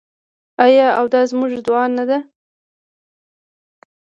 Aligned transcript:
آیا 0.65 0.87
او 0.99 1.05
دا 1.13 1.21
زموږ 1.31 1.51
دعا 1.67 1.85
نه 1.97 2.03
ده؟ 2.09 2.17